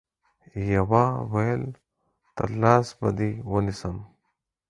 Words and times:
يوه 0.71 1.05
ويل 1.33 1.63
تر 2.35 2.47
لاس 2.61 2.87
به 2.99 3.09
دي 3.17 3.31
ونيسم 3.51 3.95